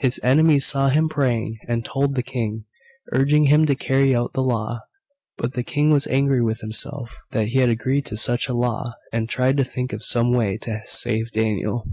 [0.00, 2.64] His enemies saw him praying, and told the King,
[3.12, 4.80] urging him to carry out the law.
[5.36, 8.94] But the King was angry with himself that he had agreed to such a law,
[9.12, 11.86] and tried to think of some way to save Daniel.